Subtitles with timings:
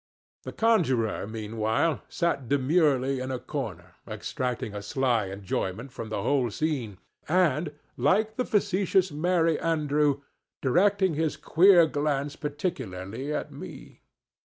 [0.45, 6.49] The conjurer, meanwhile, sat demurely in a corner extracting a sly enjoyment from the whole
[6.49, 6.97] scene,
[7.29, 10.21] and, like the facetious Merry Andrew,
[10.59, 14.01] directing his queer glance particularly at me.